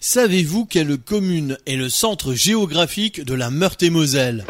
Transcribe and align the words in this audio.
Savez-vous 0.00 0.64
quelle 0.64 0.96
commune 0.96 1.58
est 1.66 1.74
le 1.74 1.88
centre 1.88 2.32
géographique 2.32 3.24
de 3.24 3.34
la 3.34 3.50
Meurthe-et-Moselle? 3.50 4.46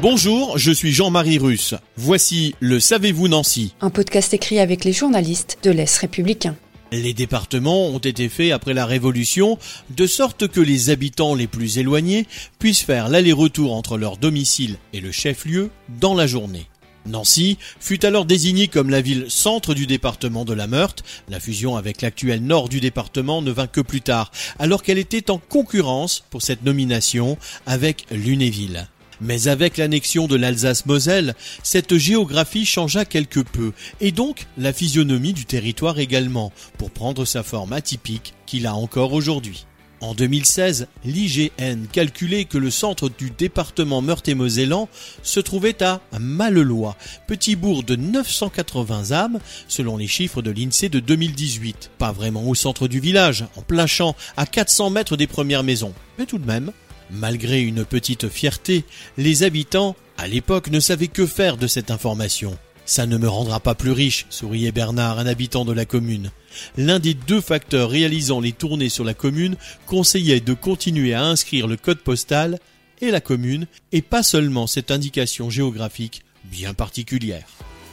Bonjour, 0.00 0.56
je 0.56 0.72
suis 0.72 0.92
Jean-Marie 0.92 1.36
Russe. 1.36 1.74
Voici 1.98 2.54
le 2.60 2.80
Savez-vous 2.80 3.28
Nancy 3.28 3.74
Un 3.82 3.90
podcast 3.90 4.32
écrit 4.32 4.60
avec 4.60 4.86
les 4.86 4.94
journalistes 4.94 5.58
de 5.62 5.70
l'Est 5.70 5.98
républicain. 5.98 6.56
Les 6.90 7.12
départements 7.12 7.88
ont 7.88 7.98
été 7.98 8.30
faits 8.30 8.52
après 8.52 8.72
la 8.72 8.86
Révolution, 8.86 9.58
de 9.94 10.06
sorte 10.06 10.48
que 10.48 10.60
les 10.60 10.88
habitants 10.88 11.34
les 11.34 11.48
plus 11.48 11.76
éloignés 11.76 12.26
puissent 12.58 12.80
faire 12.80 13.10
l'aller-retour 13.10 13.74
entre 13.74 13.98
leur 13.98 14.16
domicile 14.16 14.78
et 14.94 15.02
le 15.02 15.12
chef-lieu 15.12 15.68
dans 16.00 16.14
la 16.14 16.26
journée. 16.26 16.66
Nancy 17.06 17.58
fut 17.80 18.04
alors 18.06 18.24
désignée 18.24 18.68
comme 18.68 18.90
la 18.90 19.00
ville 19.00 19.26
centre 19.28 19.74
du 19.74 19.86
département 19.86 20.44
de 20.44 20.54
la 20.54 20.66
Meurthe. 20.66 21.04
La 21.28 21.40
fusion 21.40 21.76
avec 21.76 22.02
l'actuel 22.02 22.42
nord 22.42 22.68
du 22.68 22.80
département 22.80 23.42
ne 23.42 23.50
vint 23.50 23.66
que 23.66 23.80
plus 23.80 24.00
tard, 24.00 24.30
alors 24.58 24.82
qu'elle 24.82 24.98
était 24.98 25.30
en 25.30 25.38
concurrence 25.38 26.24
pour 26.30 26.42
cette 26.42 26.64
nomination 26.64 27.36
avec 27.66 28.06
Lunéville. 28.10 28.88
Mais 29.20 29.48
avec 29.48 29.76
l'annexion 29.76 30.26
de 30.26 30.36
l'Alsace-Moselle, 30.36 31.34
cette 31.62 31.96
géographie 31.96 32.66
changea 32.66 33.04
quelque 33.04 33.40
peu, 33.40 33.72
et 34.00 34.10
donc 34.10 34.46
la 34.58 34.72
physionomie 34.72 35.32
du 35.32 35.44
territoire 35.44 35.98
également, 35.98 36.52
pour 36.78 36.90
prendre 36.90 37.24
sa 37.24 37.42
forme 37.42 37.72
atypique 37.72 38.34
qu'il 38.46 38.66
a 38.66 38.74
encore 38.74 39.12
aujourd'hui. 39.12 39.66
En 40.04 40.12
2016, 40.12 40.86
l'IGN 41.06 41.86
calculait 41.90 42.44
que 42.44 42.58
le 42.58 42.70
centre 42.70 43.08
du 43.08 43.30
département 43.30 44.02
Meurthe-et-Mosellan 44.02 44.86
se 45.22 45.40
trouvait 45.40 45.82
à 45.82 46.02
Malelois, 46.20 46.94
petit 47.26 47.56
bourg 47.56 47.84
de 47.84 47.96
980 47.96 49.12
âmes, 49.12 49.40
selon 49.66 49.96
les 49.96 50.06
chiffres 50.06 50.42
de 50.42 50.50
l'INSEE 50.50 50.90
de 50.90 51.00
2018. 51.00 51.90
Pas 51.96 52.12
vraiment 52.12 52.46
au 52.46 52.54
centre 52.54 52.86
du 52.86 53.00
village, 53.00 53.46
en 53.56 53.62
plein 53.62 53.86
champ, 53.86 54.14
à 54.36 54.44
400 54.44 54.90
mètres 54.90 55.16
des 55.16 55.26
premières 55.26 55.62
maisons. 55.62 55.94
Mais 56.18 56.26
tout 56.26 56.38
de 56.38 56.46
même, 56.46 56.70
malgré 57.10 57.62
une 57.62 57.86
petite 57.86 58.28
fierté, 58.28 58.84
les 59.16 59.42
habitants, 59.42 59.96
à 60.18 60.28
l'époque, 60.28 60.68
ne 60.68 60.80
savaient 60.80 61.08
que 61.08 61.24
faire 61.24 61.56
de 61.56 61.66
cette 61.66 61.90
information. 61.90 62.58
Ça 62.86 63.06
ne 63.06 63.16
me 63.16 63.28
rendra 63.28 63.60
pas 63.60 63.74
plus 63.74 63.92
riche, 63.92 64.26
souriait 64.28 64.72
Bernard, 64.72 65.18
un 65.18 65.26
habitant 65.26 65.64
de 65.64 65.72
la 65.72 65.86
commune. 65.86 66.30
L'un 66.76 66.98
des 66.98 67.14
deux 67.14 67.40
facteurs 67.40 67.90
réalisant 67.90 68.40
les 68.40 68.52
tournées 68.52 68.90
sur 68.90 69.04
la 69.04 69.14
commune 69.14 69.56
conseillait 69.86 70.40
de 70.40 70.52
continuer 70.52 71.14
à 71.14 71.24
inscrire 71.24 71.66
le 71.66 71.76
code 71.76 72.00
postal 72.00 72.58
et 73.00 73.10
la 73.10 73.20
commune, 73.20 73.66
et 73.92 74.02
pas 74.02 74.22
seulement 74.22 74.66
cette 74.66 74.90
indication 74.90 75.50
géographique 75.50 76.22
bien 76.44 76.74
particulière. 76.74 77.46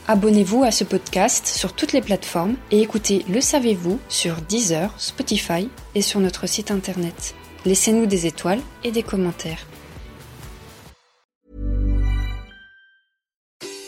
Abonnez-vous 0.08 0.64
à 0.64 0.72
ce 0.72 0.84
podcast 0.84 1.46
sur 1.46 1.74
toutes 1.74 1.92
les 1.92 2.00
plateformes 2.00 2.56
et 2.70 2.80
écoutez 2.80 3.24
Le 3.28 3.40
Savez-vous 3.40 4.00
sur 4.08 4.36
Deezer, 4.42 4.92
Spotify 4.98 5.68
et 5.94 6.02
sur 6.02 6.20
notre 6.20 6.48
site 6.48 6.70
internet. 6.70 7.34
Laissez-nous 7.64 8.06
des 8.06 8.26
étoiles 8.26 8.60
et 8.82 8.90
des 8.90 9.04
commentaires. 9.04 9.66